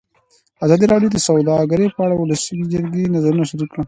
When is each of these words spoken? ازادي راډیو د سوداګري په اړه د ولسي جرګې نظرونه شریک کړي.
ازادي 0.65 0.85
راډیو 0.93 1.13
د 1.13 1.17
سوداګري 1.27 1.87
په 1.95 1.99
اړه 2.05 2.15
د 2.17 2.21
ولسي 2.21 2.53
جرګې 2.73 3.11
نظرونه 3.15 3.43
شریک 3.49 3.69
کړي. 3.71 3.79